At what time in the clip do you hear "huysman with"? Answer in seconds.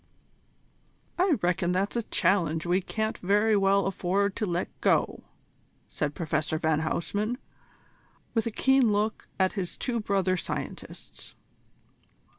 6.81-8.47